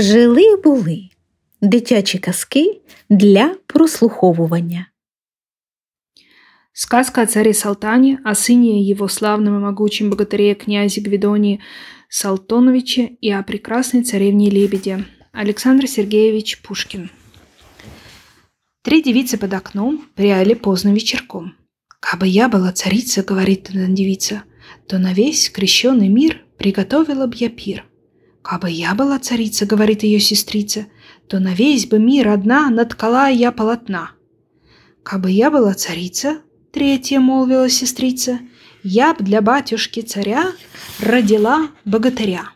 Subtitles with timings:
[0.00, 1.08] Жили були
[1.60, 4.86] дитячі казки для прослуховування.
[6.72, 11.58] Сказка о царе Салтане, о сыне его славном и могучем богатыре князе Гвидоне
[12.08, 15.04] Салтоновиче и о прекрасной царевне Лебеде.
[15.32, 17.10] Александр Сергеевич Пушкин.
[18.82, 21.54] Три девицы под окном пряли поздно вечерком.
[22.00, 24.42] «Кабы я была царица,— говорит одна девица,—
[24.86, 27.89] то на весь крещенный мир приготовила б я пир.
[28.42, 30.86] Кабы я была царица,— говорит ее сестрица,—
[31.28, 34.12] то на весь бы мир одна наткала я полотна.
[35.02, 36.40] Кабы я была царица,—
[36.72, 38.40] третья молвила сестрица,—
[38.82, 40.52] я б для батюшки царя
[41.00, 42.50] родила богатыря.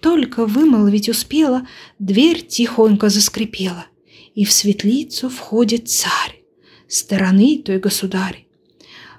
[0.00, 1.66] Только вымолвить успела,
[1.98, 3.86] дверь тихонько заскрипела,
[4.34, 6.42] и в светлицу входит царь,
[6.86, 8.46] стороны той государь.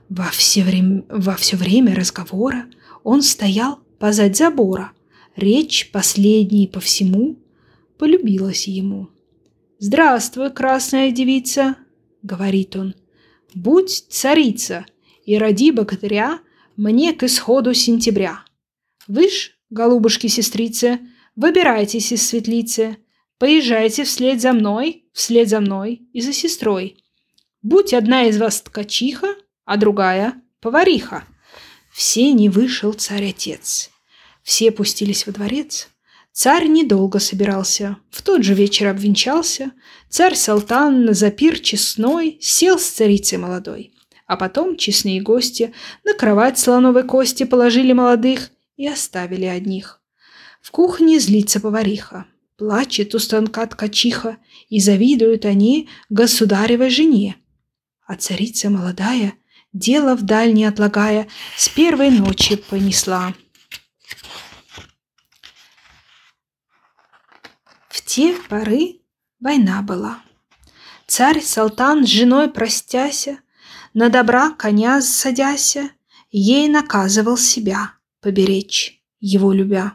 [0.08, 2.66] Во все время, во все время разговора
[3.04, 4.94] он стоял позади забора.
[5.40, 7.38] Речь последней по всему
[7.98, 9.08] полюбилась ему.
[9.78, 11.78] «Здравствуй, красная девица!»—
[12.24, 12.94] говорит он.
[13.54, 14.86] «Будь царица
[15.24, 16.42] и роди богатыря
[16.76, 18.44] мне к исходу сентября.
[19.08, 21.00] Вы ж, голубушки-сестрицы,
[21.38, 22.98] выбирайтесь из светлицы,
[23.38, 26.98] поезжайте вслед за мной, вслед за мной и за сестрой.
[27.62, 31.24] Будь одна из вас ткачиха, а другая— повариха.
[31.94, 33.90] Все не вышел царь-отец.
[34.50, 35.90] Все пустились во дворец.
[36.32, 39.74] Царь недолго собирался, в тот же вечер обвенчался.
[40.10, 43.94] Царь Салтан на запир честной сел с царицей молодой.
[44.26, 45.72] А потом честные гости
[46.04, 50.02] на кровать слоновой кости положили молодых и оставили одних.
[50.64, 52.26] В кухне злится повариха,
[52.58, 57.36] плачет у станка ткачиха, и завидуют они государевой жене.
[58.08, 59.36] А царица молодая
[59.74, 63.36] дело вдаль не отлагая, с первой ночи понесла.
[68.10, 69.02] Те поры
[69.40, 70.18] война была.
[71.06, 73.38] Царь Салтан с женой простяся,
[73.94, 75.92] на добра коня садяся,
[76.32, 79.94] ей наказывал себя поберечь, его любя.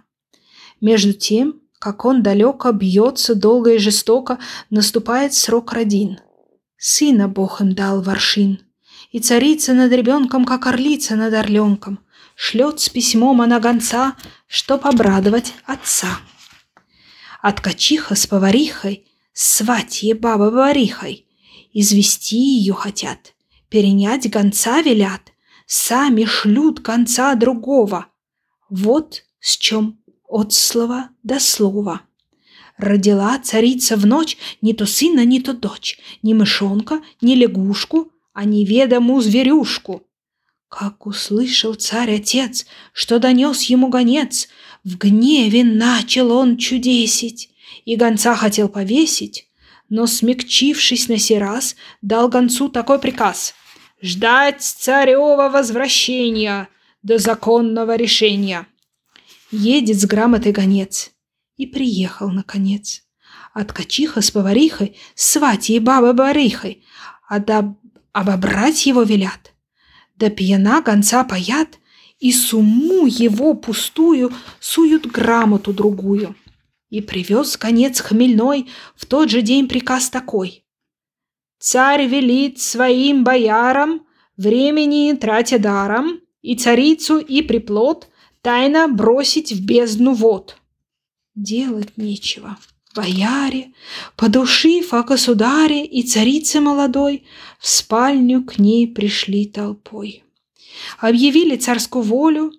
[0.81, 4.39] Между тем, как он далеко бьется долго и жестоко,
[4.71, 6.21] наступает срок родин.
[6.77, 8.61] Сына Бог им дал воршин—
[9.15, 12.01] и царица над ребенком, как орлица над орленком,
[12.35, 14.17] шлет с письмом она гонца,
[14.49, 16.19] чтоб обрадовать отца.
[17.45, 21.27] А ткачиха с поварихой, сватье баба поварихой,
[21.75, 23.35] извести ее хотят,
[23.69, 25.21] перенять гонца велят,
[25.67, 28.07] сами шлют гонца другого.
[28.71, 32.01] Вот с чем от слова до слова.
[32.79, 38.47] Родила царица в ночь ни то сына, ни то дочь, ни мышонка, ни лягушку, а
[38.47, 40.03] неведомую зверюшку.
[40.71, 44.49] Как услышал царь-отец, что донес ему гонец,
[44.85, 47.51] в гневе начал он чудесить,
[47.85, 49.49] и гонца хотел повесить,
[49.89, 53.55] но, смягчившись на сей раз, дал гонцу такой приказ—
[54.03, 56.69] ждать царева возвращения
[57.03, 58.67] до законного решения.
[59.51, 61.13] Едет с грамотой гонец.
[61.57, 63.03] И приехал, наконец.
[63.53, 66.85] От качиха с поварихой, сватьей бабой-барихой,
[67.29, 67.77] а до
[68.13, 69.53] обобрать его велят.
[70.17, 71.79] Да пьяна гонца паят,
[72.19, 76.35] и суму его пустую суют грамоту другую.
[76.91, 80.65] И привез конец хмельной в тот же день приказ такой.
[81.59, 88.09] Царь велит своим боярам, времени тратя даром, и царицу, и приплод
[88.43, 90.59] тайно бросить в бездну вод.
[91.35, 92.59] Делать нечего
[92.95, 93.73] бояре,
[94.17, 97.25] подушив о государе и царице молодой,
[97.59, 100.24] в спальню к ней пришли толпой.
[100.99, 102.53] Объявили царскую волю,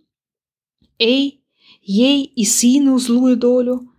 [1.00, 1.44] эй,
[1.82, 3.92] ей и сыну злую долю.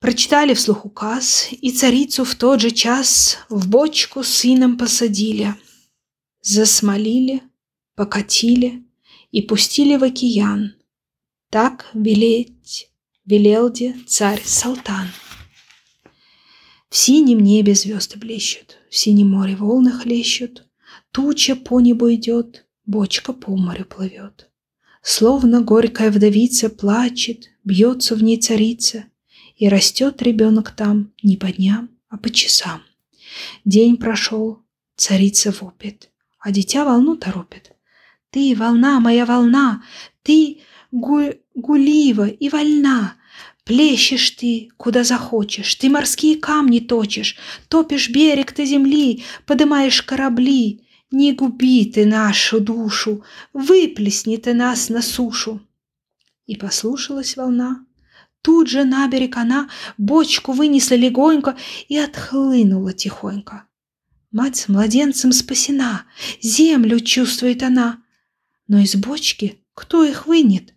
[0.00, 5.54] Прочитали вслух указ, и царицу в тот же час в бочку с сыном посадили.
[6.42, 7.42] Засмолили,
[7.94, 8.84] покатили
[9.32, 10.74] и пустили в океан.
[11.50, 12.90] Так велеть
[13.24, 15.08] велелде царь Салтан.
[16.88, 20.66] В синем небе звезды блещут, в синем море волны хлещут,
[21.10, 24.48] туча по небу идет, бочка по морю плывет.
[25.02, 29.04] Словно горькая вдовица плачет, бьется в ней царица,
[29.56, 32.82] и растет ребенок там не по дням, а по часам.
[33.64, 34.62] День прошел,
[34.96, 37.72] царица вопит, а дитя волну торопит.
[38.30, 39.82] Ты, волна, моя волна,
[40.22, 40.58] ты
[40.90, 43.14] гу гулива и вольна.
[43.64, 47.36] Плещешь ты, куда захочешь, ты морские камни точишь,
[47.68, 50.85] топишь берег ты земли, подымаешь корабли.
[51.10, 55.60] Не губи ты нашу душу, выплесни ты нас на сушу.
[56.46, 57.86] И послушалась волна,
[58.46, 59.68] Тут же на берег она
[59.98, 61.56] бочку вынесла легонько
[61.88, 63.64] и отхлынула тихонько.
[64.30, 66.04] Мать с младенцем спасена,
[66.40, 68.04] землю чувствует она.
[68.68, 70.74] Но из бочки кто их вынет?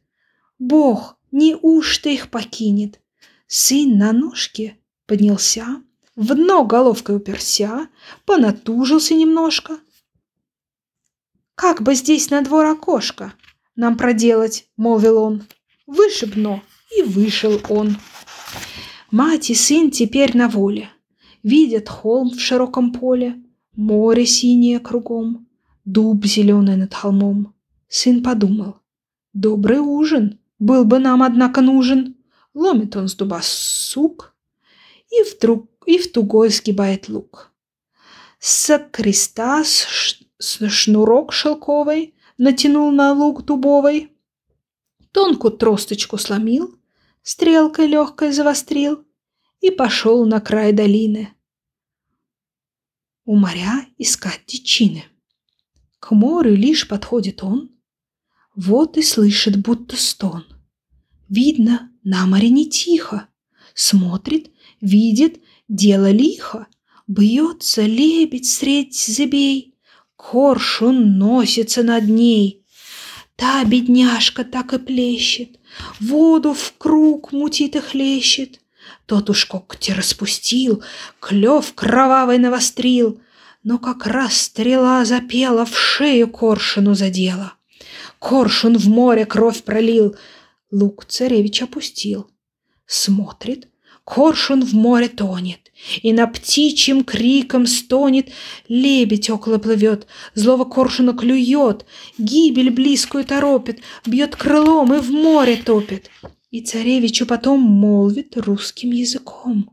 [0.57, 2.99] Бог, не уж ты их покинет.
[3.45, 5.83] Сын на ножке поднялся,
[6.15, 7.87] в дно головкой уперся,
[8.25, 9.77] понатужился немножко.
[11.59, 13.33] «Как бы здесь на двор окошко
[13.75, 15.43] нам проделать?»— молвил он.
[15.87, 16.63] «Вышиб дно!»
[16.97, 17.97] И вышел он.
[19.11, 20.89] Мать и сын теперь на воле.
[21.43, 23.35] Видят холм в широком поле,
[23.75, 25.49] море синее кругом,
[25.83, 27.53] дуб зеленый над холмом.
[27.89, 28.77] Сын подумал,
[29.33, 32.15] добрый ужин был бы нам, однако, нужен.
[32.53, 34.33] Ломит он с дуба сук
[35.09, 37.51] и вдруг и в тугой сгибает лук.
[38.39, 44.11] С креста с шнурок шелковый натянул на лук дубовый,
[45.11, 46.79] тонкую тросточку сломил,
[47.21, 49.05] стрелкой легкой завострил
[49.59, 51.33] и пошел на край долины.
[53.25, 55.03] У моря искать течины.
[55.99, 57.69] К морю лишь подходит он,
[58.55, 60.45] вот и слышит будто стон.
[61.27, 63.27] Видно, на море не тихо,
[63.75, 64.51] смотрит,
[64.81, 66.67] видит, дело лихо.
[67.07, 69.68] Бьется лебедь средь зыбей,
[70.19, 72.65] коршун носится над ней.
[73.37, 75.51] Та бедняжка так и плещет,
[76.01, 78.59] воду в круг мутит и хлещет.
[79.05, 80.83] Тот уж когти распустил,
[81.21, 83.21] клев кровавый навострил,
[83.63, 87.53] но как раз стрела запела, в шею коршуну задела.
[88.19, 90.17] Коршун в море кровь пролил,
[90.69, 92.29] лук царевич опустил.
[92.85, 93.69] Смотрит,
[94.09, 95.71] коршун в море тонет,
[96.01, 98.29] и на птичьим криком стонет,
[98.67, 101.85] лебедь около плывет, злого коршуна клюет,
[102.17, 106.09] гибель близкую торопит, бьет крылом и в море топит.
[106.49, 109.69] И царевичу потом молвит русским языком.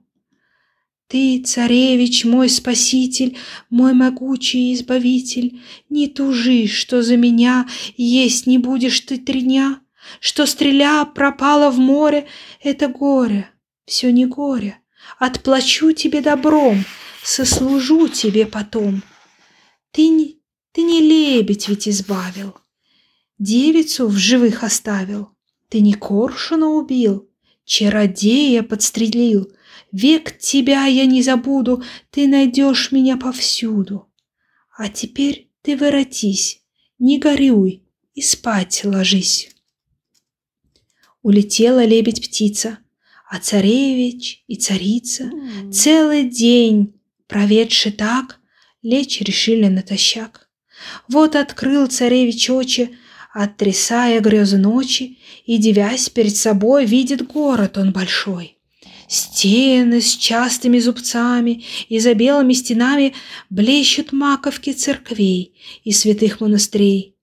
[1.08, 3.38] Ты, царевич, мой спаситель,
[3.70, 7.66] мой могучий избавитель, не тужи, что за меня
[7.96, 9.80] есть не будешь ты три дня,
[10.20, 12.26] что стреля пропала в море,
[12.60, 13.48] это горе,
[13.86, 14.78] все не горе.
[15.18, 16.84] Отплачу тебе добром,
[17.22, 19.02] сослужу тебе потом.
[19.92, 20.40] Ты не,
[20.72, 22.56] ты не лебедь ведь избавил,
[23.38, 25.30] девицу в живых оставил,
[25.68, 27.30] ты не коршуна убил,
[27.64, 29.50] чародея подстрелил,
[29.92, 34.12] Век тебя я не забуду, ты найдешь меня повсюду.
[34.76, 36.62] А теперь ты воротись,
[36.98, 37.82] не горюй
[38.14, 39.50] и спать ложись.
[41.22, 42.78] Улетела лебедь-птица,
[43.28, 45.72] а царевич и царица mm.
[45.72, 46.94] целый день,
[47.26, 48.38] проведши так,
[48.82, 50.48] лечь решили натощак.
[51.08, 52.96] Вот открыл царевич очи,
[53.32, 58.58] оттрясая грезы ночи, и, девясь перед собой, видит город он большой.
[59.08, 63.14] Стены с частыми зубцами и за белыми стенами
[63.50, 67.16] блещут маковки церквей и святых монастырей.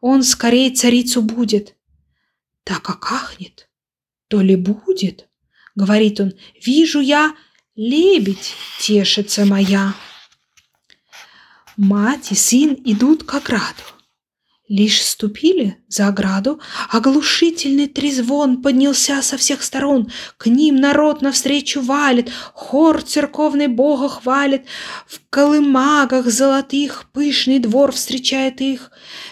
[0.00, 1.76] Он скорее царицу будет.
[2.64, 3.68] Так как ахнет,
[4.28, 5.27] то ли будет,
[5.78, 7.34] говорит он, вижу я,
[7.76, 9.94] лебедь тешится моя.
[11.76, 13.84] Мать и сын идут к ограду.
[14.68, 16.60] Лишь ступили за ограду,
[16.90, 20.12] оглушительный трезвон поднялся со всех сторон.
[20.36, 24.66] К ним народ навстречу валит, хор церковный бога хвалит.
[25.06, 28.90] В колымагах золотых пышный двор встречает их.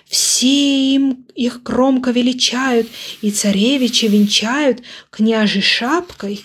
[0.08, 2.88] Все им их громко величают,
[3.20, 6.42] и царевича венчают княжей шапкой,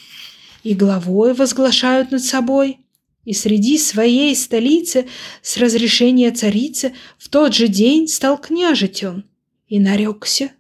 [0.64, 2.81] и главой возглашают над собой
[3.24, 5.08] и среди своей столицы
[5.42, 9.26] с разрешения царицы в тот же день стал княжить он
[9.68, 10.52] и нарекся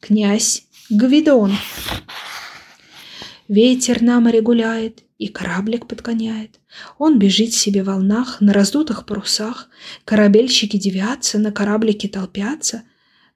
[0.00, 1.52] князь Гвидон.
[3.48, 6.58] Ветер на море гуляет, и кораблик подгоняет.
[6.98, 9.68] Он бежит себе в волнах, на раздутых парусах.
[10.04, 12.84] Корабельщики девятся, на кораблике толпятся.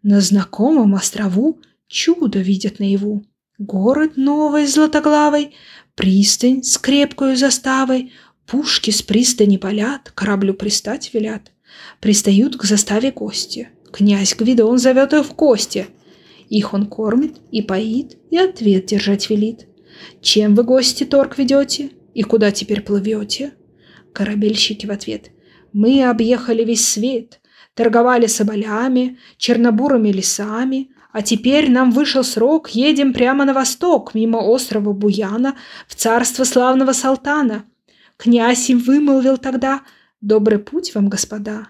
[0.03, 3.25] На знакомом острову чудо видят наяву.
[3.59, 5.55] Город новый златоглавый,
[5.95, 8.13] пристань с крепкою заставой,
[8.47, 11.53] Пушки с пристани палят, кораблю пристать велят.
[12.01, 13.69] Пристают к заставе гости.
[13.93, 15.87] Князь Гвидон зовет их в гости.
[16.49, 19.67] Их он кормит и поит, и ответ держать велит.
[20.21, 21.91] Чем вы, гости, торг ведете?
[22.13, 23.55] И куда теперь плывете?
[24.13, 25.31] Корабельщики в ответ.
[25.73, 27.41] Мы объехали весь свет,
[27.75, 34.93] торговали соболями, чернобурыми лесами, а теперь нам вышел срок, едем прямо на восток, мимо острова
[34.93, 35.57] Буяна,
[35.89, 37.65] в царство славного Салтана.
[38.17, 39.83] Князь им вымолвил тогда
[40.21, 41.69] «Добрый путь вам, господа!»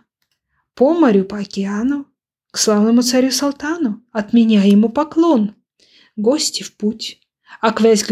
[0.75, 2.07] По морю, по океану,
[2.51, 5.55] к славному царю Салтану, от меня ему поклон.
[6.17, 7.21] Гости в путь.
[7.61, 8.05] А князь,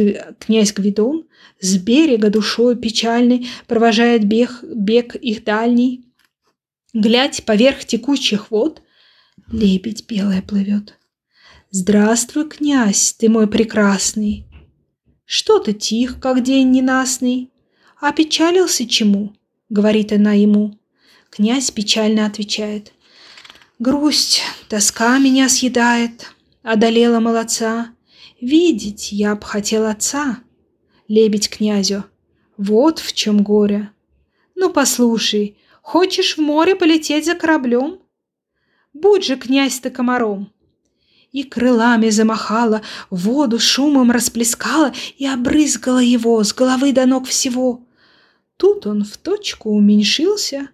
[0.73, 1.29] Гвидон
[1.61, 6.13] с берега душою печальной провожает бег, бег их дальний.
[6.93, 8.83] Глядь, поверх текущих вод
[9.51, 10.99] лебедь белая плывет.
[11.71, 14.47] Здравствуй, князь, ты мой прекрасный.
[15.25, 17.52] Что ты тих, как день ненастный?
[18.03, 19.33] Опечалился чему?
[19.69, 20.77] Говорит она ему.
[21.31, 22.93] Князь печально отвечает.
[23.79, 27.95] Грусть, тоска меня съедает, одолела молодца.
[28.41, 30.41] Видеть я б хотел отца.
[31.07, 32.05] Лебедь князю.
[32.57, 33.93] Вот в чем горе.
[34.57, 38.01] Ну, послушай, хочешь в море полететь за кораблем?
[38.93, 40.53] Будь же князь ты комаром.
[41.31, 47.87] И крылами замахала, воду шумом расплескала и обрызгала его с головы до ног всего.
[48.63, 50.69] Тут он в точку уменьшился,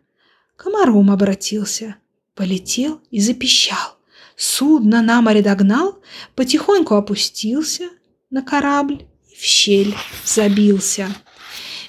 [0.56, 1.96] комаром обратился,
[2.34, 3.96] полетел и запищал.
[4.36, 5.98] Судно на море догнал,
[6.34, 7.88] потихоньку опустился
[8.28, 9.94] на корабль и в щель
[10.26, 11.08] забился.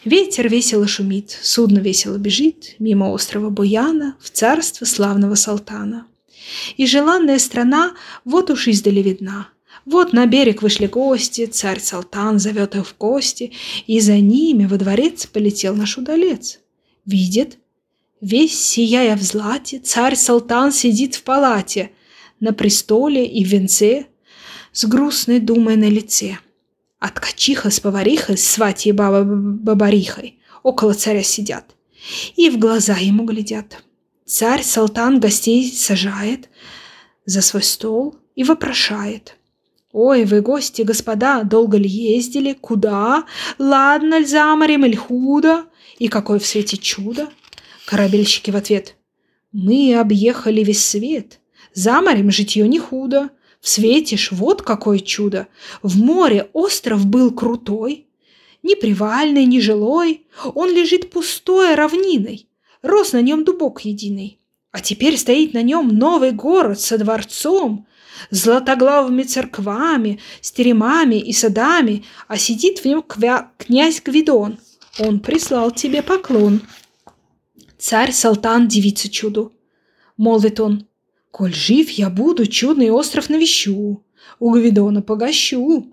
[0.06, 6.08] Ветер весело шумит, судно весело бежит мимо острова Буяна в царство славного Салтана.
[6.78, 9.50] И желанная страна вот уж издали видна.
[9.90, 13.54] Вот на берег вышли гости, царь Салтан зовет их в гости,
[13.88, 16.60] и за ними во дворец полетел наш удалец.
[17.08, 17.58] Видит,
[18.22, 21.90] весь сияя в злате, царь Салтан сидит в палате,
[22.40, 24.06] на престоле и венце,
[24.74, 26.38] с грустной думой на лице.
[27.00, 31.66] А ткачиха с поварихой, с сватьей баба бабарихой около царя сидят
[32.36, 33.84] и в глаза ему глядят.
[34.24, 36.48] Царь Салтан гостей сажает
[37.26, 39.39] за свой стол и вопрошает.
[40.02, 42.54] «Ой, вы, гости, господа, долго ли ездили?
[42.54, 43.26] Куда?
[43.58, 45.66] Ладно ли за морем или худо?
[45.98, 47.28] И какое в свете чудо?»
[47.86, 48.96] Корабельщики в ответ.
[49.52, 51.42] «Мы объехали весь свет.
[51.74, 53.30] За морем житье не худо.
[53.60, 55.48] В свете ж вот какое чудо.
[55.84, 58.08] В море остров был крутой,
[58.64, 60.28] ни привальный, ни жилой.
[60.56, 62.48] Он лежит пустой равниной
[62.82, 64.40] рос на нем дубок единый.
[64.72, 67.86] А теперь стоит на нем новый город со дворцом,
[68.30, 73.04] златоглавыми церквами, с теремами и садами, а сидит в нем
[73.58, 74.60] князь Гвидон.
[75.00, 76.62] Он прислал тебе поклон.
[77.78, 79.54] Царь Салтан девица чуду.
[80.18, 80.88] Молвит он,
[81.32, 84.04] коль жив я буду, чудный остров навещу,
[84.40, 85.88] у Гвидона погощу.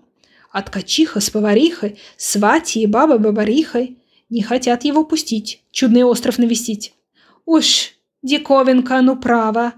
[0.51, 3.97] А ткачиха с поварихой, свати и баба бабарихой
[4.29, 6.93] не хотят его пустить, чудный остров навестить.
[7.45, 9.73] Уж, диковинка, ну право.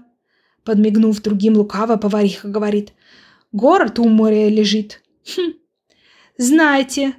[0.64, 2.92] Подмигнув другим лукаво, повариха говорит.
[3.52, 5.02] Город у моря лежит.
[5.36, 5.54] Хм,
[6.36, 7.14] знаете,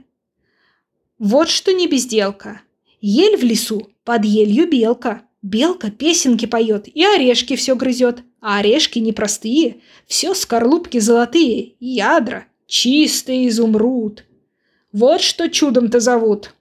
[1.19, 2.61] вот что не безделка.
[3.01, 5.23] Ель в лесу, под елью белка.
[5.41, 8.23] Белка песенки поет и орешки все грызет.
[8.39, 14.25] А орешки непростые, все скорлупки золотые, ядра, чистый изумруд.
[14.91, 16.55] Вот что чудом-то зовут.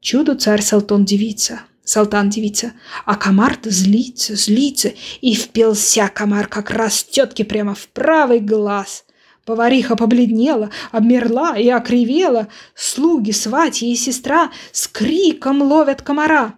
[0.00, 2.72] Чудо царь Салтон девица, Салтан девица,
[3.04, 9.04] а комар-то злится, злится, и впился комар как раз тетке прямо в правый глаз.
[9.44, 12.48] Повариха побледнела, обмерла и окривела.
[12.74, 16.54] Слуги, сватья и сестра с криком ловят комара.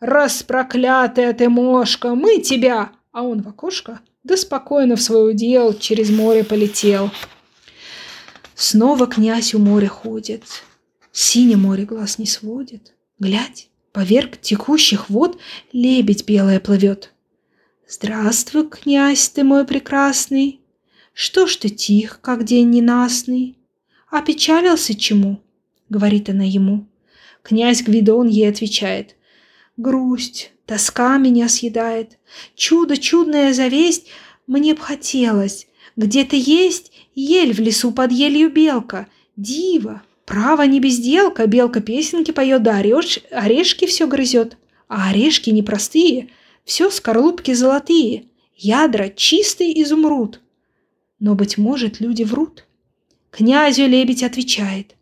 [0.00, 6.10] «Распроклятая ты мошка, мы тебя!» А он в окошко, да спокойно в свой удел через
[6.10, 7.10] море полетел.
[8.54, 10.42] Снова князь у моря ходит,
[11.12, 12.92] Синее море глаз не сводит.
[13.18, 15.38] Глядь, поверх текущих вод
[15.72, 17.14] лебедь белая плывет.
[17.88, 20.60] Здравствуй, князь ты мой прекрасный.
[21.14, 23.56] Что ж ты тих, как день ненастный?
[24.10, 25.40] Опечалился чему?
[25.88, 26.86] Говорит она ему.
[27.42, 29.16] Князь Гвидон ей отвечает.
[29.78, 32.18] Грусть, тоска меня съедает.
[32.54, 34.08] Чудо, чудная завесть
[34.46, 35.68] мне б хотелось.
[35.96, 39.08] Где-то есть ель в лесу под елью белка.
[39.36, 44.58] Дива, Право не безделка, белка песенки поет, да ореш, орешки все грызет.
[44.88, 46.28] А орешки непростые,
[46.64, 50.40] все скорлупки золотые, ядра чистый изумруд.
[51.20, 52.66] Но, быть может, люди врут.
[53.30, 54.96] Князю лебедь отвечает.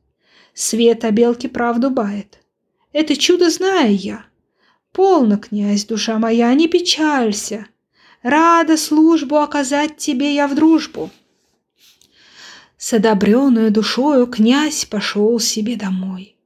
[0.53, 1.13] Свет о
[1.49, 2.41] правду бает.
[2.93, 4.27] Это чудо знаю я.
[4.93, 7.67] Полно, князь, душа моя, не печалься.
[8.23, 11.11] Рада службу оказать тебе я в дружбу.
[12.85, 16.37] С одобренную душою князь пошел себе домой.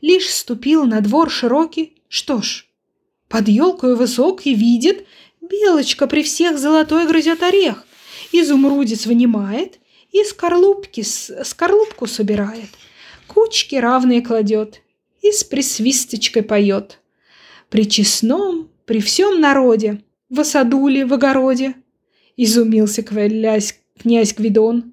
[0.00, 2.68] Лишь ступил на двор широкий, что ж,
[3.28, 5.04] под елкою высокий видит,
[5.40, 7.84] белочка при всех золотой грызет орех,
[8.30, 9.80] изумрудец вынимает
[10.12, 12.70] и скорлупки, скорлупку собирает,
[13.26, 14.82] кучки равные кладет
[15.20, 17.00] и с присвисточкой поет.
[17.70, 21.74] При честном, при всем народе, в осаду ли, в огороде,
[22.36, 24.92] изумился квалясь князь Гвидон.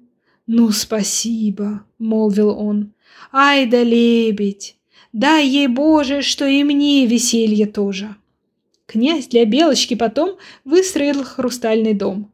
[0.52, 2.92] «Ну, спасибо»,— молвил он.
[3.30, 4.76] «Ай да лебедь!
[5.12, 8.16] Дай ей, Боже, что и мне веселье тоже!»
[8.86, 12.32] Князь для Белочки потом выстроил хрустальный дом.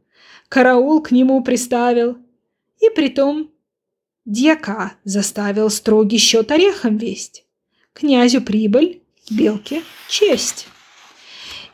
[0.49, 2.17] Караул к нему приставил.
[2.79, 3.51] И притом
[4.25, 7.45] дьяка заставил строгий счет орехом весть.
[7.93, 10.67] Князю прибыль, белке честь.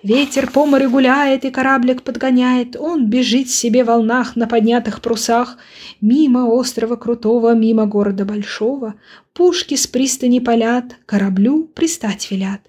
[0.03, 5.57] Ветер по морю гуляет и кораблик подгоняет, Он бежит себе в волнах на поднятых прусах,
[6.01, 8.95] Мимо острова Крутого, мимо города Большого,
[9.33, 12.59] Пушки с пристани палят, кораблю пристать велят.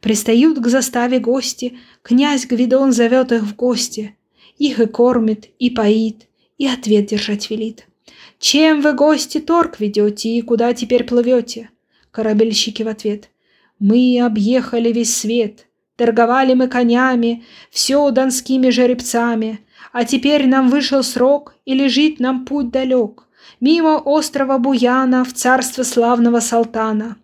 [0.00, 4.16] Пристают к заставе гости, князь Гвидон зовет их в гости.
[4.56, 6.26] Их и кормит, и поит,
[6.56, 7.86] и ответ держать велит.
[8.40, 11.68] «Чем вы, гости, торг ведете и куда теперь плывете?»
[12.10, 13.28] Корабельщики в ответ.
[13.78, 15.67] «Мы объехали весь свет,
[15.98, 19.60] торговали мы конями, все донскими жеребцами,
[19.92, 23.24] а теперь нам вышел срок, и лежит нам путь далек,
[23.60, 27.16] мимо острова Буяна в царство славного Салтана».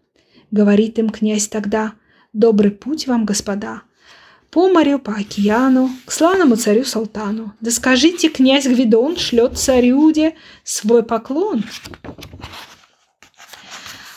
[0.51, 1.93] Говорит им князь тогда,
[2.33, 3.83] «Добрый путь вам, господа,
[4.51, 7.53] по морю, по океану, к славному царю Салтану.
[7.61, 11.65] Да скажите, князь Гвидон шлет царюде свой поклон.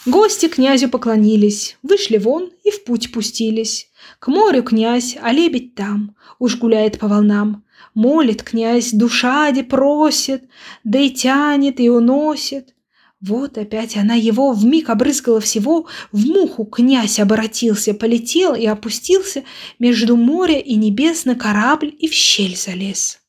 [0.05, 3.89] Гости князю поклонились, вышли вон и в путь пустились.
[4.19, 7.63] К морю князь, а лебедь там, уж гуляет по волнам.
[7.93, 10.43] Молит князь, душаде просит,
[10.83, 12.73] да и тянет, и уносит.
[13.19, 19.43] Вот опять она его вмиг обрызгала всего, в муху князь обратился, полетел и опустился
[19.79, 23.19] между моря и небес на корабль и в щель залез.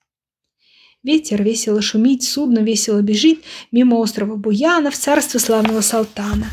[1.02, 3.42] Ветер весело шумит, судно весело бежит
[3.72, 6.48] мимо острова Буяна в царство славного Салтана.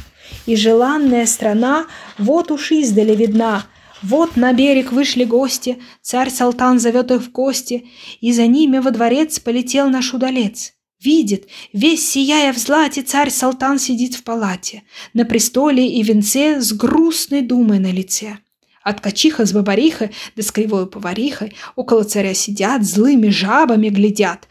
[0.46, 3.66] И желанная страна вот уж издали видна,
[4.02, 7.88] вот на берег вышли гости, царь Салтан зовет их в гости,
[8.22, 10.74] и за ними во дворец полетел наш удалец.
[11.02, 16.74] Видит, весь сияя в злате, царь Салтан сидит в палате, на престоле и венце с
[16.74, 18.38] грустной думой на лице.
[18.84, 24.48] От качиха с бабарихой да с кривой поварихой около царя сидят, злыми жабами глядят.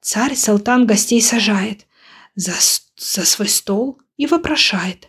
[0.00, 1.86] Царь Салтан гостей сажает
[2.34, 2.52] за,
[2.96, 5.08] за свой стол и вопрошает.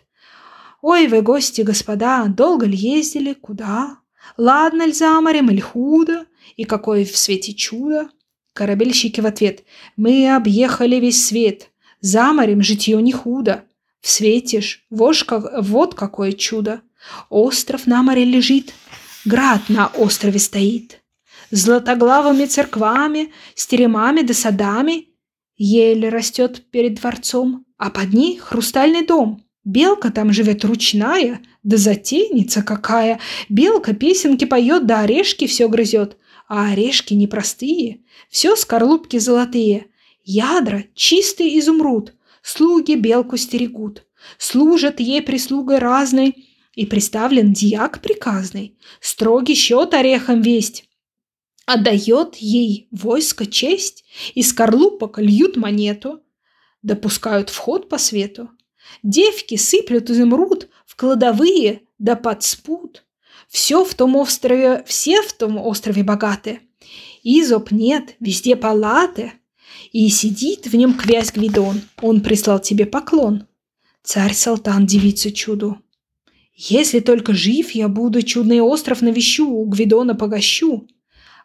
[0.88, 3.32] «Ой, вы, гости, господа, долго ли ездили?
[3.32, 3.98] Куда?
[4.36, 6.26] Ладно ли за морем или худо?
[6.54, 8.08] И какое в свете чудо?»
[8.52, 9.64] Корабельщики в ответ.
[9.96, 11.72] «Мы объехали весь свет.
[12.00, 13.64] За морем житье не худо.
[14.00, 16.82] В свете ж, вож как, вот какое чудо.
[17.30, 18.72] Остров на море лежит,
[19.24, 21.02] град на острове стоит.
[21.50, 25.08] Златоглавыми церквами, с теремами да садами.
[25.56, 29.45] Еле растет перед дворцом, а под ней хрустальный дом.
[29.66, 33.20] Белка там живет ручная, да затейница какая.
[33.50, 36.16] Белка песенки поет, да орешки все грызет
[36.48, 39.86] а орешки непростые, все скорлупки золотые,
[40.24, 44.04] ядра чистый изумруд, слуги белку стерегут,
[44.38, 50.84] служат ей прислугой разной, и приставлен дьяк приказный, строгий счет орехом весть.
[51.64, 56.20] Отдает ей войско честь, и скорлупок льют монету,
[56.82, 58.50] допускают вход по свету.
[59.02, 63.04] Девки сыплют изумруд в кладовые да под спут.
[63.48, 66.60] Все в том острове, все в том острове богаты.
[67.22, 69.32] Изоп нет, везде палаты.
[69.92, 73.46] И сидит в нем князь Гвидон, он прислал тебе поклон.
[74.02, 75.78] Царь Салтан девица чуду.
[76.54, 80.88] Если только жив я буду, чудный остров навещу, у Гвидона погощу.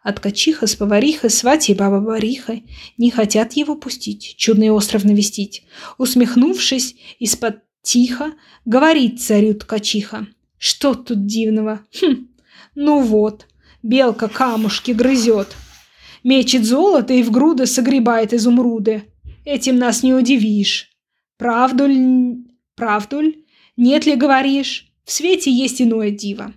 [0.04, 2.66] От качиха с поварихой, свати баба Барихой
[2.98, 5.64] не хотят его пустить, чудный остров навестить.
[6.00, 8.34] Усмехнувшись из-под тихо,
[8.66, 10.28] говорит царю ткачиха.
[10.58, 11.82] Что тут дивного?
[12.02, 12.28] Хм,
[12.74, 13.46] ну вот,
[13.84, 15.56] белка камушки грызет.
[16.24, 19.04] Мечет золото и в груды согребает изумруды.
[19.46, 20.90] Этим нас не удивишь.
[21.38, 22.38] Правду ль...
[22.76, 23.36] Правду ль?
[23.78, 24.92] Нет ли говоришь?
[25.04, 26.54] В свете есть иное диво.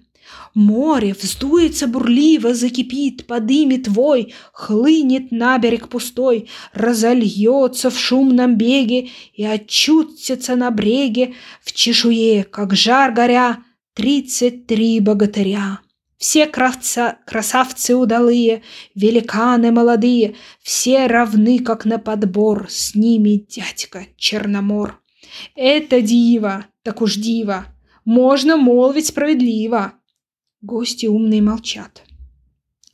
[0.54, 9.44] Море вздуется бурливо, закипит, подымет твой, хлынет на берег пустой, разольется в шумном беге и
[9.44, 13.64] очутится на бреге в чешуе, как жар горя,
[13.94, 15.80] тридцать три богатыря.
[16.18, 18.62] Все краса красавцы удалые,
[18.94, 25.00] великаны молодые, все равны, как на подбор, с ними дядька Черномор.
[25.56, 27.66] Это дива, так уж дива,
[28.04, 29.94] можно молвить справедливо.
[30.64, 32.05] Гости умные молчат.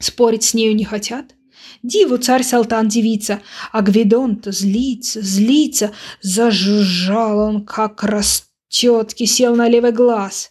[0.00, 1.36] Спорить с нею не хотят.
[1.84, 5.92] Диву царь Салтан девица, а Гвидон-то злится, злится.
[6.20, 10.50] Зажужжал он, как растет, кисел на левый глаз.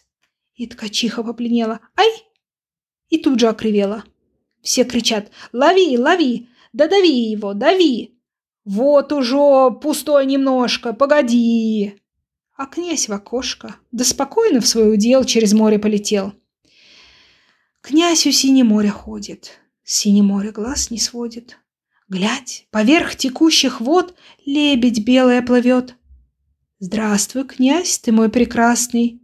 [0.54, 1.80] И ткачиха попленела.
[1.94, 2.08] «Ай!»
[3.10, 4.02] И тут же окривела.
[4.62, 6.48] Все кричат «Лови, лови!
[6.72, 8.18] Да дави его, дави!»
[8.64, 12.00] Вот уже пустой немножко, погоди.
[12.56, 16.32] А князь в окошко, да спокойно в свой удел через море полетел.
[17.82, 21.58] Князь у синее море ходит, синее море глаз не сводит.
[22.08, 24.14] Глядь, поверх текущих вод
[24.44, 25.96] лебедь белая плывет.
[26.78, 29.22] Здравствуй, князь ты мой прекрасный,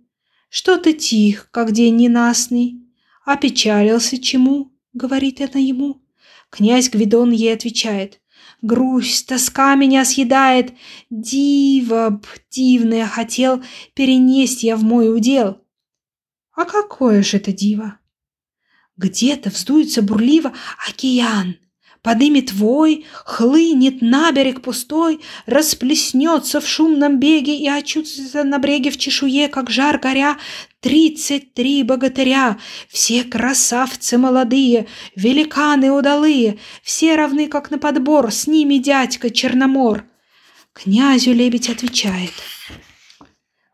[0.48, 2.80] Что ты тих, как день ненастный?
[3.26, 4.72] Опечалился чему?
[4.94, 6.00] Говорит она ему.
[6.48, 8.20] Князь Гвидон ей отвечает.
[8.62, 10.72] Грусть, тоска меня съедает.
[11.10, 13.62] Диво б, дивное хотел
[13.94, 15.60] перенести я в мой удел.
[16.52, 17.98] А какое же это диво?
[18.96, 20.52] Где-то вздуется бурливо
[20.88, 21.56] океан,
[22.06, 28.96] Подымет вой, хлынет на берег пустой, Расплеснется в шумном беге И очутится на бреге в
[28.96, 30.38] чешуе, Как жар горя,
[30.78, 38.76] тридцать три богатыря, Все красавцы молодые, великаны удалые, Все равны, как на подбор, С ними
[38.76, 40.04] дядька Черномор.
[40.72, 42.30] Князю лебедь отвечает.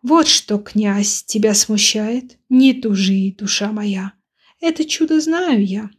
[0.02, 4.14] Вот что, князь, тебя смущает, Не тужи, душа моя,
[4.62, 5.90] это чудо знаю я.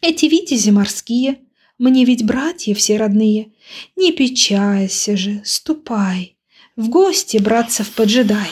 [0.00, 1.40] Эти витязи морские,
[1.78, 3.52] мне ведь братья все родные.
[3.96, 6.38] Не печалься же, ступай,
[6.76, 8.50] в гости братцев поджидай.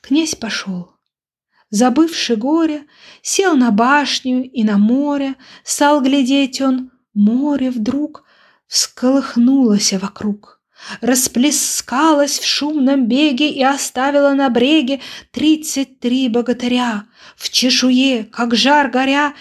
[0.00, 0.90] Князь пошел.
[1.70, 2.86] Забывши горе,
[3.22, 8.24] сел на башню и на море, стал глядеть он, море вдруг
[8.66, 10.61] всколыхнулось вокруг
[11.00, 17.04] расплескалась в шумном беге и оставила на бреге тридцать три богатыря.
[17.36, 19.34] В чешуе, как жар горя,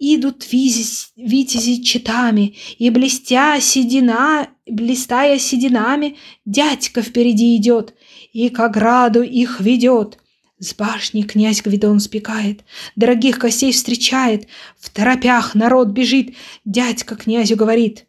[0.00, 7.94] Идут витязи, витязи читами, и блестя седина, блистая сединами, дядька впереди идет,
[8.32, 10.18] и к ограду их ведет.
[10.58, 12.64] С башни князь Гвидон спекает,
[12.96, 16.34] дорогих гостей встречает, в торопях народ бежит,
[16.64, 18.06] дядька князю говорит.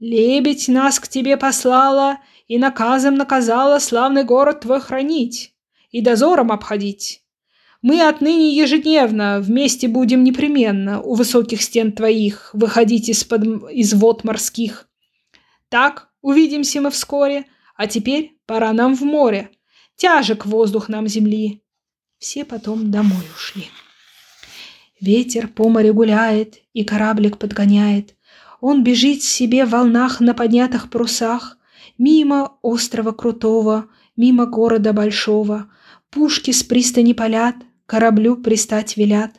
[0.00, 5.54] Лебедь нас к тебе послала и наказом наказала славный город твой хранить
[5.90, 7.22] и дозором обходить.
[7.80, 14.88] Мы отныне ежедневно вместе будем непременно у высоких стен твоих выходить из-под из вод морских.
[15.68, 17.44] Так увидимся мы вскоре,
[17.76, 19.50] а теперь пора нам в море.
[19.96, 21.62] Тяжек воздух нам земли.
[22.18, 23.66] Все потом домой ушли.
[25.00, 28.16] Ветер по морю гуляет и кораблик подгоняет.
[28.66, 31.58] Он бежит себе в волнах на поднятых парусах,
[31.98, 35.70] мимо острова Крутого, мимо города Большого.
[36.08, 39.32] Пушки с пристани палят, кораблю пристать велят.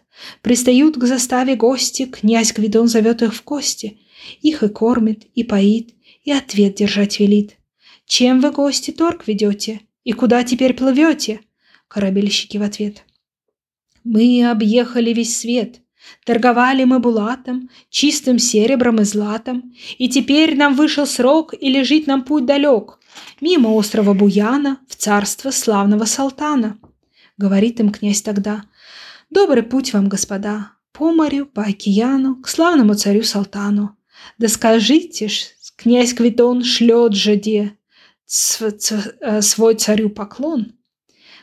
[0.43, 3.99] Пристают к заставе гости, князь Гвидон зовет их в гости.
[4.43, 7.57] Их и кормит, и поит, и ответ держать велит.
[8.05, 9.81] Чем вы, гости, торг ведете?
[10.03, 11.39] И куда теперь плывете?
[11.87, 13.03] Корабельщики в ответ.
[14.03, 15.81] Мы объехали весь свет,
[16.25, 22.23] Торговали мы булатом, чистым серебром и златом, И теперь нам вышел срок, и лежит нам
[22.23, 22.99] путь далек,
[23.41, 26.77] Мимо острова Буяна, в царство славного Салтана.
[27.37, 28.63] Говорит им князь тогда.
[29.29, 33.97] Добрый путь вам, господа, по морю, по океану, к славному царю Салтану.
[34.37, 37.77] Да скажите ж, князь Квитон шлет же де
[38.59, 40.73] э, свой царю поклон.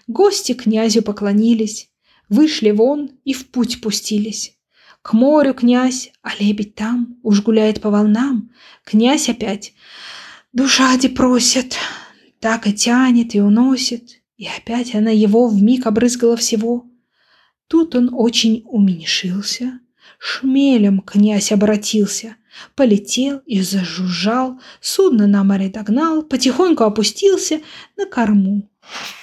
[0.07, 1.92] Гости князю поклонились,
[2.33, 4.57] вышли вон и в путь пустились.
[5.03, 8.51] К морю князь, а лебедь там уж гуляет по волнам.
[8.85, 9.75] Князь опять
[10.53, 11.77] душа де просит,
[12.41, 14.23] так и тянет и уносит.
[14.39, 16.87] И опять она его вмиг обрызгала всего.
[17.69, 19.81] Тут он очень уменьшился,
[20.19, 22.37] шмелем князь обратился,
[22.75, 27.61] полетел и зажужжал, судно на море догнал, потихоньку опустился
[27.97, 28.71] на корму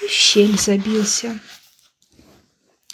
[0.04, 1.40] и в щель забился.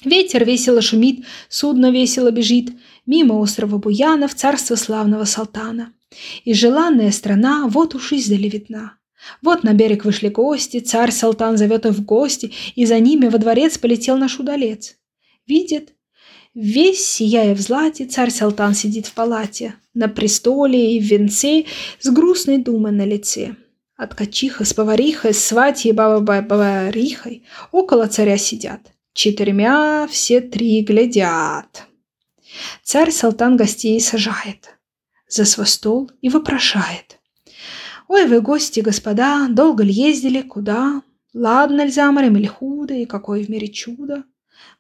[0.06, 2.70] Ветер весело шумит, судно весело бежит,
[3.08, 5.94] мимо острова Буяна в царство славного Салтана.
[6.44, 8.94] И желанная страна вот уж издали видна.
[9.42, 13.40] Вот на берег вышли гости, царь Салтан зовет их в гости, и за ними во
[13.40, 14.96] дворец полетел наш удалец.
[15.48, 15.94] Видит,
[16.54, 21.66] весь сияя в злате, царь Салтан сидит в палате, на престоле и в венце,
[22.00, 23.56] с грустной думой на лице.
[23.98, 28.95] А ткачиха с поварихой, с сватьей и баба-бабарихой около царя сидят.
[29.16, 31.86] Четырьмя все три глядят.
[32.84, 34.76] Царь Салтан гостей сажает
[35.30, 37.18] за свой стол и вопрошает.
[38.10, 41.02] Ой, вы гости, господа, долго ли ездили, куда?
[41.34, 44.26] Ладно ли за морем или худо, и какое в мире чудо?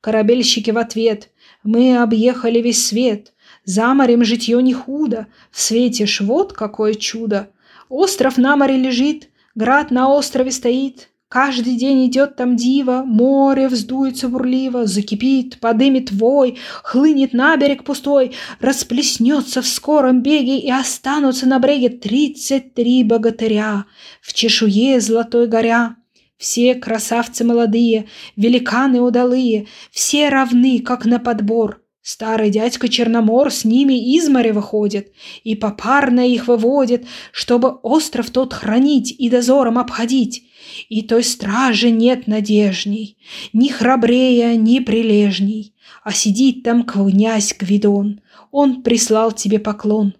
[0.01, 1.31] Корабельщики в ответ.
[1.63, 3.31] Мы объехали весь свет.
[3.63, 5.27] За морем житье не худо.
[5.49, 7.53] В свете ж вот какое чудо.
[7.87, 11.09] Остров на море лежит, град на острове стоит.
[11.35, 18.31] Каждый день идет там дива, море вздуется бурливо, закипит, подымет вой, хлынет на берег пустой,
[18.61, 23.83] расплеснется в скором беге и останутся на бреге тридцать три богатыря
[24.21, 25.97] в чешуе золотой горя.
[26.37, 28.05] Все красавцы молодые,
[28.37, 31.81] великаны удалые, все равны, как на подбор.
[32.01, 35.11] Старый дядька Черномор с ними из моря выходит
[35.43, 40.45] и попарно их выводит, чтобы остров тот хранить и дозором обходить.
[40.89, 43.17] И той стражи нет надежней,
[43.53, 45.73] ни храбрее, ни прилежней.
[46.03, 50.13] А сидит там князь Гвидон, он прислал тебе поклон.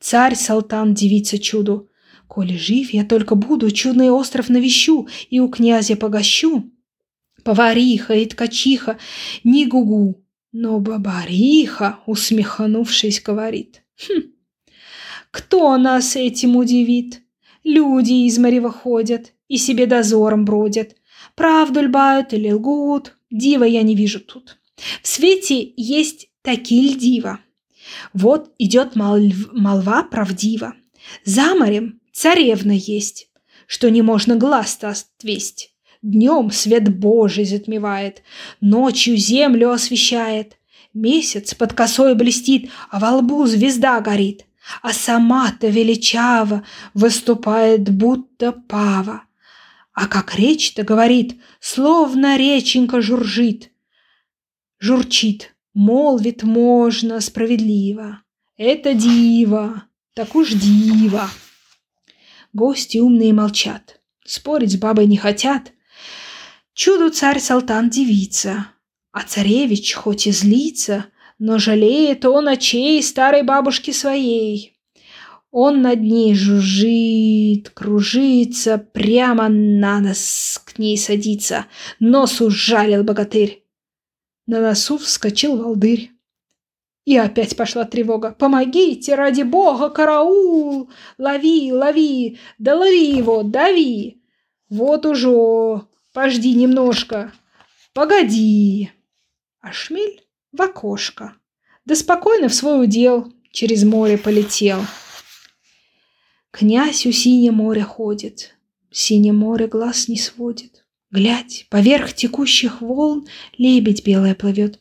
[0.00, 1.88] Царь Салтан девица чуду.
[2.26, 6.70] Коли жив, я только буду, чудный остров навещу и у князя погощу.
[7.42, 8.98] Повариха и ткачиха,
[9.42, 13.82] не гугу, но бабариха, усмехнувшись, говорит.
[13.98, 14.22] Хм,
[15.30, 17.22] кто нас этим удивит?
[17.64, 20.96] Люди из моря выходят, и себе дозором бродят.
[21.34, 24.58] Правду льбают или лгут, дива я не вижу тут.
[25.02, 27.40] В свете есть такие дива.
[28.14, 29.52] Вот идет молв...
[29.52, 30.74] молва правдива.
[31.24, 33.28] За морем царевна есть,
[33.66, 35.74] что не можно глаз-то отвесть.
[36.00, 38.22] Днем свет Божий затмевает,
[38.60, 40.56] ночью землю освещает.
[40.94, 44.46] Месяц под косой блестит, а во лбу звезда горит.
[44.82, 49.24] А сама-то величаво выступает, будто пава.
[50.00, 53.70] А как речь-то говорит, словно реченька журжит.
[54.78, 58.22] Журчит, молвит можно справедливо.
[58.56, 59.84] Это дива,
[60.14, 61.28] так уж дива.
[62.54, 65.72] Гости умные молчат, спорить с бабой не хотят.
[66.72, 68.68] Чуду царь Салтан девица,
[69.12, 71.08] а царевич хоть и злится,
[71.38, 74.79] но жалеет он очей старой бабушки своей.
[75.50, 81.66] Он над ней жужжит, кружится, прямо на нос к ней садится.
[81.98, 83.64] Нос ужалил богатырь.
[84.46, 86.12] На носу вскочил волдырь.
[87.04, 88.32] И опять пошла тревога.
[88.38, 90.90] «Помогите, ради бога, караул!
[91.18, 94.22] Лови, лови, да лови его, дави!
[94.68, 95.82] Вот уже,
[96.12, 97.32] пожди немножко,
[97.94, 98.90] погоди!»
[99.60, 101.34] А шмель в окошко,
[101.84, 104.80] да спокойно в свой удел через море полетел.
[106.50, 108.56] Князь у синее море ходит,
[108.90, 110.84] Синее море глаз не сводит.
[111.12, 114.80] Глядь, поверх текущих волн Лебедь белая плывет.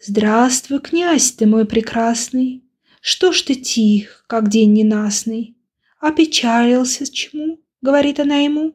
[0.00, 2.64] Здравствуй, князь ты мой прекрасный,
[3.00, 5.56] Что ж ты тих, как день ненастный?
[6.00, 7.60] Опечалился чему?
[7.80, 8.74] Говорит она ему.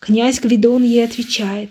[0.00, 1.70] Князь Гвидон ей отвечает.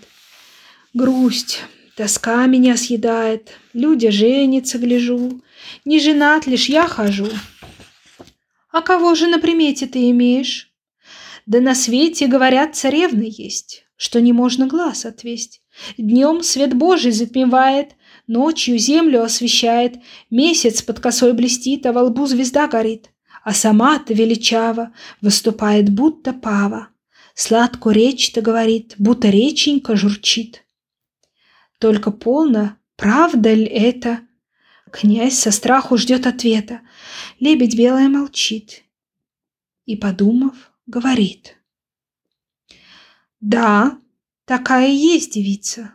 [0.94, 1.60] Грусть,
[1.94, 5.42] тоска меня съедает, Люди женятся, гляжу,
[5.84, 7.28] Не женат лишь я хожу.
[8.76, 10.70] А кого же на примете ты имеешь?
[11.46, 15.62] Да на свете, говорят, царевны есть, что не можно глаз отвесть.
[15.96, 17.92] Днем свет Божий затмевает,
[18.26, 19.94] ночью землю освещает,
[20.28, 23.08] месяц под косой блестит, а во лбу звезда горит.
[23.44, 26.88] А сама-то величава выступает, будто пава.
[27.32, 30.66] Сладко речь-то говорит, будто реченька журчит.
[31.78, 34.20] Только полно, правда ли это?
[34.98, 36.80] Князь со страху ждет ответа.
[37.38, 38.82] Лебедь белая молчит
[39.84, 41.58] и, подумав, говорит.
[43.40, 43.98] Да,
[44.46, 45.92] такая есть девица,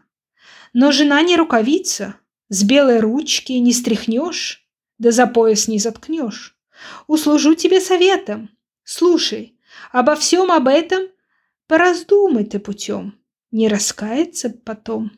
[0.74, 2.18] но жена не рукавица,
[2.50, 6.56] с белой ручки не стряхнешь, да за пояс не заткнешь.
[7.08, 8.52] Услужу тебе советом.
[8.84, 9.58] Слушай,
[9.92, 11.02] обо всем об этом
[11.66, 15.12] пораздумай ты путем, не раскается потом.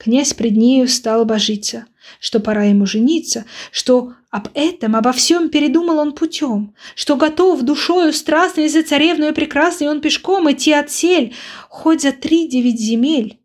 [0.00, 1.84] Князь пред нею стал божиться,
[2.20, 8.14] что пора ему жениться, что об этом, обо всем передумал он путем, что готов душою
[8.14, 11.34] страстной за царевную прекрасной он пешком идти от сель,
[11.68, 13.42] хоть за три девять земель.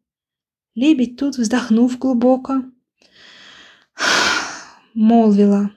[0.75, 2.63] Лебедь тут, вздохнув глубоко,
[4.93, 5.71] молвила,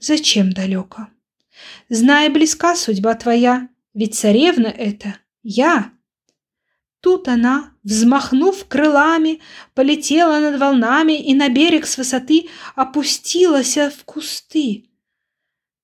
[0.00, 1.06] зачем далеко?
[1.88, 5.92] Знай, близка судьба твоя, ведь царевна это я.
[7.00, 9.40] Тут она, взмахнув крылами,
[9.74, 14.90] полетела над волнами и на берег с высоты опустилась в кусты.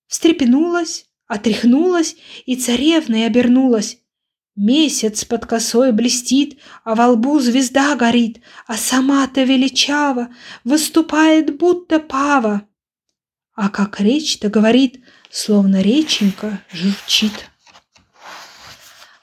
[0.08, 3.98] Встрепенулась, отряхнулась и царевной обернулась.
[4.56, 10.34] Месяц под косой блестит, а во лбу звезда горит, а сама-то величава
[10.64, 12.66] выступает, будто пава.
[13.54, 17.49] А как речь-то говорит, словно реченька журчит.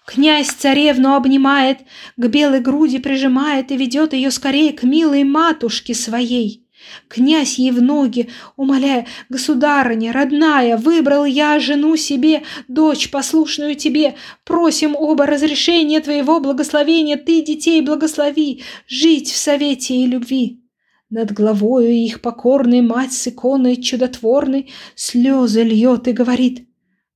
[0.08, 1.80] Князь царевну обнимает,
[2.16, 6.66] к белой груди прижимает и ведет ее скорее к милой матушке своей.
[7.10, 14.16] Князь ей в ноги, умоляя, «Государыня, родная, выбрал я жену себе, дочь, послушную тебе.
[14.46, 20.64] Просим оба разрешения твоего благословения, ты детей благослови, жить в совете и любви».
[21.10, 26.66] Над головою их покорной мать с иконой чудотворной слезы льет и говорит,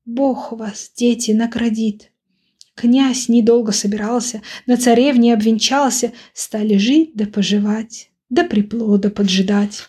[0.03, 2.10] «Бог вас, дети, наградит».
[2.81, 9.83] Князь недолго собирался, на царевне обвенчался, стали жить да поживать до приплода поджидать.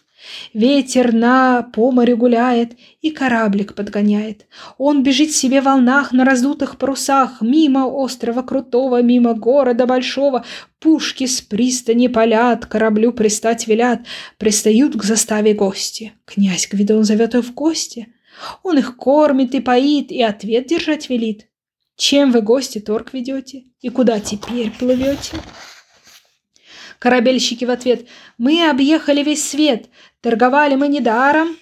[0.53, 4.47] Ветер на по гуляет и кораблик подгоняет.
[4.77, 10.45] Он бежит себе в волнах на раздутых парусах, мимо острова Крутого, мимо города Большого.
[10.79, 14.01] Пушки с пристани полят, кораблю пристать велят.
[14.37, 16.13] Пристают к заставе гости.
[16.27, 18.09] Князь Гвидон зовет их в гости.
[18.63, 21.47] Он их кормит и поит, и ответ держать велит.
[21.97, 23.65] Чем вы, гости, торг ведете?
[23.81, 25.37] И куда теперь плывете?
[26.99, 28.07] Корабельщики в ответ.
[28.39, 29.89] «Мы объехали весь свет.
[30.21, 31.57] Торговали мы недаром,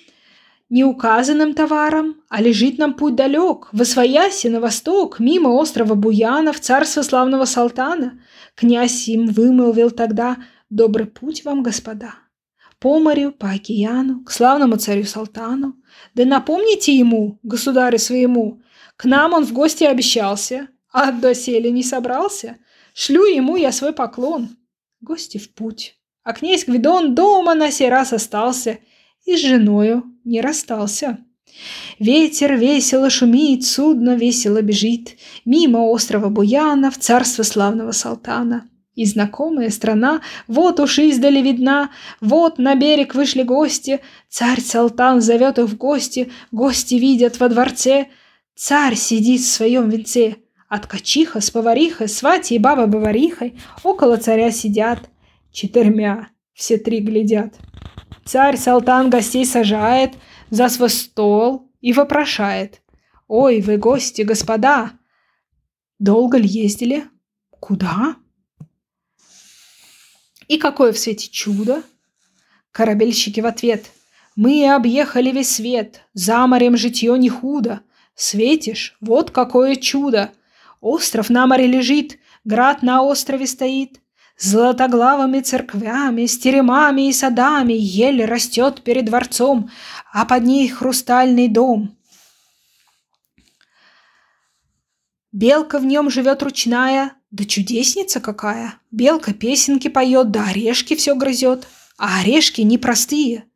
[0.68, 6.60] неуказанным товаром, а лежит нам путь далек, в Освояси, на восток, мимо острова Буяна, в
[6.60, 8.20] царство славного Салтана.
[8.54, 10.36] Князь им вымолвил тогда
[10.68, 12.14] «Добрый путь вам, господа».
[12.78, 15.74] По морю, по океану, к славному царю Салтану.
[16.14, 18.60] Да напомните ему, государю своему,
[19.00, 22.58] к нам он в гости обещался, а доселе не собрался.
[22.92, 24.50] Шлю ему я свой поклон
[25.00, 25.94] гости в путь.
[26.22, 28.76] А князь Гвидон дома на сей раз остался
[29.24, 31.16] и с женою не расстался.
[31.98, 38.68] Ветер весело шумит, судно весело бежит Мимо острова Буяна в царство славного Салтана.
[38.96, 41.88] И знакомая страна вот уж издали видна,
[42.20, 48.08] Вот на берег вышли гости, Царь Салтан зовет их в гости, Гости видят во дворце,
[48.62, 50.36] Царь сидит в своем венце,
[50.68, 55.08] а ткачиха с поварихой, свати и баба-баварихой около царя сидят.
[55.50, 57.54] Четырьмя, все три глядят.
[58.26, 60.12] Царь Салтан гостей сажает
[60.50, 62.82] за свой стол и вопрошает.
[63.28, 64.92] «Ой, вы гости, господа!
[65.98, 67.06] Долго ли ездили?
[67.60, 68.16] Куда?»
[70.48, 71.82] И какое в свете чудо?
[72.72, 73.86] Корабельщики в ответ.
[74.36, 77.80] «Мы объехали весь свет, за морем житье не худо.
[78.20, 80.30] Светишь, вот какое чудо!
[80.82, 83.98] Остров на море лежит, град на острове стоит.
[84.36, 89.70] Златоглавыми церквями, с теремами и садами еле растет перед дворцом,
[90.12, 91.96] а под ней хрустальный дом.
[95.32, 98.74] Белка в нем живет ручная, да чудесница какая.
[98.90, 101.66] Белка песенки поет, да орешки все грызет.
[101.96, 103.46] А орешки непростые.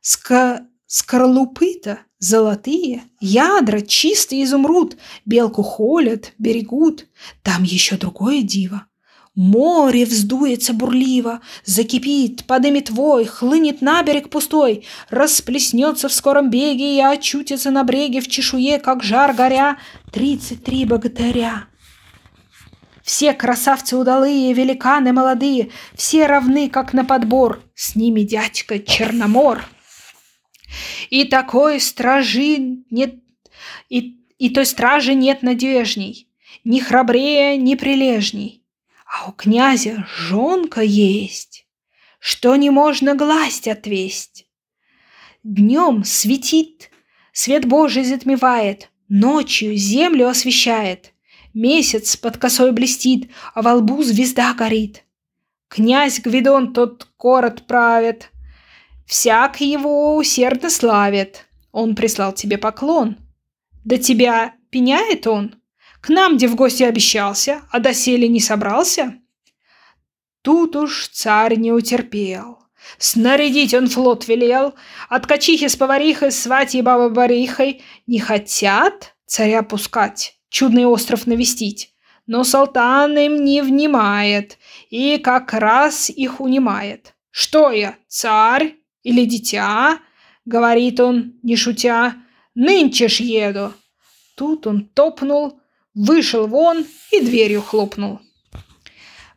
[0.00, 0.66] Ска...
[0.92, 7.06] Скорлупы-то Золотые, ядра, чистый изумруд, белку холят, берегут.
[7.44, 8.86] Там еще другое диво.
[9.36, 17.00] Море вздуется бурливо, закипит, подымет вой, хлынет на берег пустой, расплеснется в скором беге и
[17.00, 19.78] очутится на бреге в чешуе, как жар горя,
[20.12, 21.66] тридцать три богатыря.
[23.04, 29.64] Все красавцы удалые, великаны молодые, все равны, как на подбор, с ними дядька Черномор.
[31.10, 32.58] И такой стражи
[32.90, 33.16] нет,
[33.88, 36.28] и, и той стражи нет надежней,
[36.64, 38.62] ни храбрее, ни прилежней.
[39.06, 41.66] А у князя жонка есть,
[42.18, 44.46] что не можно гласть отвесть.
[45.42, 46.90] Днем светит,
[47.32, 51.12] свет Божий затмевает, ночью землю освещает.
[51.52, 55.04] Месяц под косой блестит, а во лбу звезда горит.
[55.68, 58.30] Князь Гвидон тот город правит,
[59.10, 61.48] Всяк его усердно славит.
[61.72, 63.16] Он прислал тебе поклон.
[63.84, 65.56] Да тебя пеняет он.
[66.00, 69.16] К нам, где в гости обещался, а доселе не собрался.
[70.42, 72.60] Тут уж царь не утерпел.
[72.98, 74.76] Снарядить он флот велел,
[75.08, 81.96] от качихи с поварихой, сватьей бабы барихой не хотят царя пускать, чудный остров навестить.
[82.28, 84.56] Но султан им не внимает
[84.88, 87.16] и как раз их унимает.
[87.32, 88.76] Что я, царь?
[89.02, 90.00] Или дитя?»—
[90.44, 92.16] говорит он, не шутя.
[92.54, 93.72] «Нынче ж еду!»
[94.36, 95.60] Тут он топнул,
[95.94, 98.20] вышел вон и дверью хлопнул.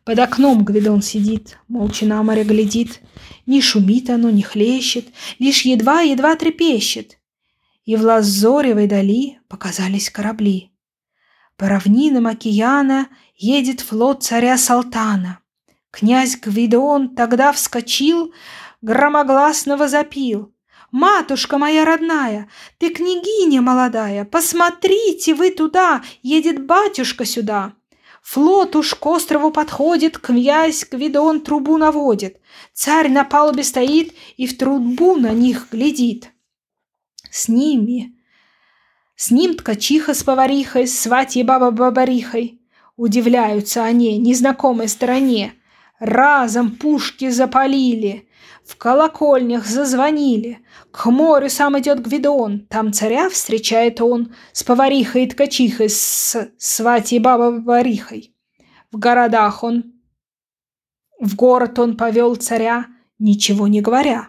[0.04, 3.00] Под окном Гвидон сидит, молча на море глядит.
[3.46, 5.06] Не шумит оно, не хлещет,
[5.38, 7.18] лишь едва-едва трепещет.
[7.84, 10.70] И в лазоревой дали показались корабли.
[11.56, 15.40] По равнинам океана едет флот царя Салтана.
[15.90, 18.32] Князь Гвидон тогда вскочил,
[18.84, 20.52] громогласно возопил.
[20.92, 27.72] «Матушка моя родная, ты княгиня молодая, посмотрите вы туда, едет батюшка сюда!»
[28.22, 32.40] Флот уж к острову подходит, князь Гвидон трубу наводит.
[32.72, 36.30] Царь на палубе стоит и в трубу на них глядит.
[37.30, 38.16] С ними,
[39.14, 42.62] с ним ткачиха с поварихой, сватьей баба-бабарихой.
[42.96, 45.52] Удивляются они незнакомой стороне.
[45.98, 48.23] Разом пушки запалили,
[48.64, 50.60] в колокольнях зазвонили.
[50.90, 57.20] К морю сам идет Гвидон, там царя встречает он с поварихой и ткачихой, с сватьей
[57.20, 58.34] баба-поварихой.
[58.90, 59.92] В городах он,
[61.20, 62.86] в город он повел царя,
[63.18, 64.28] ничего не говоря.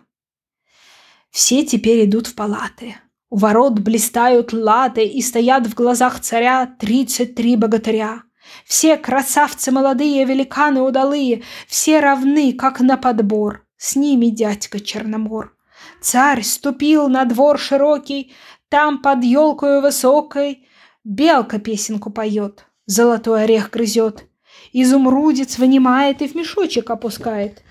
[1.30, 2.96] Все теперь идут в палаты.
[3.30, 8.24] У ворот блистают латы, и стоят в глазах царя тридцать три богатыря.
[8.66, 15.56] Все красавцы молодые, великаны удалые, все равны, как на подбор с ними дядька Черномор.
[16.02, 18.34] Царь ступил на двор широкий,
[18.70, 20.68] там под елкою высокой
[21.04, 24.26] белка песенку поет, золотой орех грызет,
[24.74, 27.62] изумрудец вынимает и в мешочек опускает.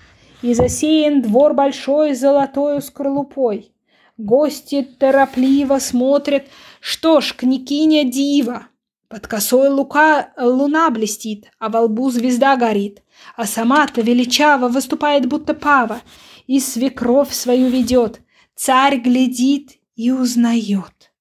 [0.41, 3.71] И засеян двор большой золотою скорлупой.
[4.17, 6.43] Гости торопливо смотрят,
[6.79, 8.67] что ж, княгиня дива.
[9.07, 13.01] Под косой лука луна блестит, а во лбу звезда горит
[13.35, 16.01] а сама-то величаво выступает, будто пава,
[16.47, 18.21] и свекровь свою ведет.
[18.55, 21.11] Царь глядит и узнает.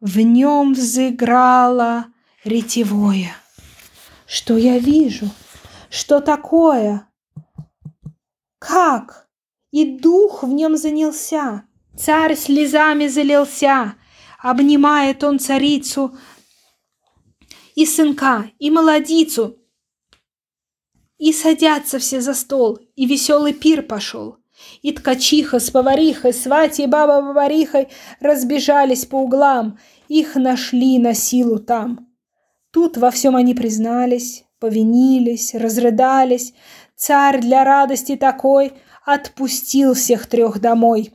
[0.00, 2.06] В нем взыграло
[2.44, 3.34] ретевое.
[4.26, 5.30] Что я вижу?
[5.90, 7.08] Что такое?
[8.58, 9.28] Как?
[9.70, 11.64] И дух в нем занялся.
[11.96, 13.94] Царь слезами залился.
[14.38, 16.16] Обнимает он царицу
[17.74, 19.58] и сынка, и молодицу,
[21.18, 24.36] и садятся все за стол, и веселый пир пошел.
[24.82, 27.88] И ткачиха с поварихой, свати и баба-поварихой
[28.20, 32.08] разбежались по углам, их нашли на силу там.
[32.70, 36.54] Тут во всем они признались, повинились, разрыдались.
[36.94, 38.72] Царь для радости такой
[39.04, 41.12] отпустил всех трех домой.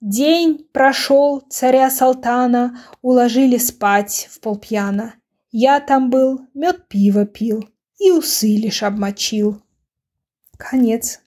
[0.00, 5.14] День прошел, царя Салтана уложили спать в полпьяна.
[5.50, 7.68] Я там был, мед пиво пил
[8.00, 9.62] и усы лишь обмочил.
[10.56, 11.20] Конец.